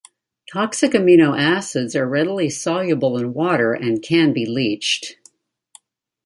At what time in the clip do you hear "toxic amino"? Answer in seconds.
0.51-1.37